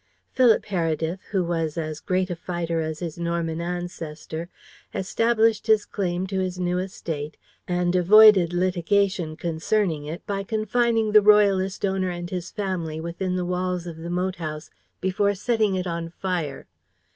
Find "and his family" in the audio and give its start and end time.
12.09-12.99